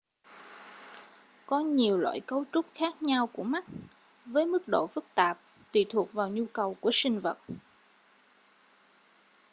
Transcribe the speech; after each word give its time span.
có 1.45 1.59
nhiều 1.59 1.97
loại 1.97 2.19
cấu 2.19 2.45
trúc 2.53 2.65
khác 2.75 3.01
nhau 3.01 3.27
của 3.33 3.43
mắt 3.43 3.65
với 4.25 4.45
mức 4.45 4.67
độ 4.67 4.87
phức 4.87 5.05
tạp 5.15 5.39
tùy 5.71 5.85
thuộc 5.89 6.13
vào 6.13 6.29
nhu 6.29 6.45
cầu 6.53 6.77
của 6.81 6.89
sinh 6.93 7.19
vật 7.19 7.37